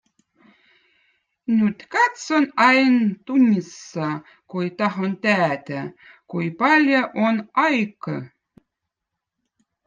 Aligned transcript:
Nütt 1.57 1.83
katson 1.95 2.47
ain 2.67 2.97
tunnissõ, 3.27 4.07
kui 4.53 4.71
tahon 4.79 5.13
täätä, 5.25 5.79
kui 6.31 6.47
pal̕l̕o 6.61 7.01
on 7.27 7.35
aikõ. 7.67 8.15